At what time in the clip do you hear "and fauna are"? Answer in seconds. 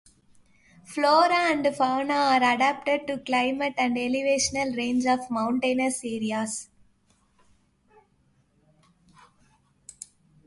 1.53-2.37